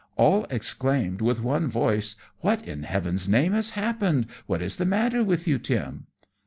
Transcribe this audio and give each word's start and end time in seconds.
All 0.15 0.47
exclaimed 0.49 1.21
with 1.21 1.41
one 1.43 1.67
voice, 1.69 2.15
"What 2.39 2.67
in 2.67 2.81
heaven's 2.81 3.29
name 3.29 3.51
has 3.53 3.69
happened! 3.77 4.25
What 4.47 4.63
is 4.63 4.77
the 4.77 4.83
matter 4.85 5.23
with 5.23 5.47
you, 5.47 5.59
Tim?" 5.59 6.07